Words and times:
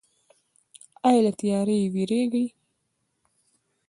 ایا 1.07 1.21
له 1.25 1.31
تیاره 1.39 1.75
ویریږئ؟ 1.93 2.45